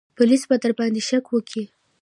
پوليس 0.17 0.43
به 0.49 0.55
درباندې 0.63 1.01
شک 1.09 1.25
وکي. 1.29 1.63